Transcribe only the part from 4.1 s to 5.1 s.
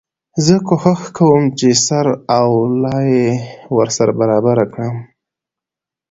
برابر کړم.